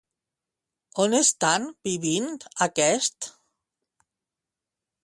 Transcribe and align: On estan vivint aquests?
On 1.03 1.17
estan 1.17 1.67
vivint 1.89 2.33
aquests? 2.69 3.31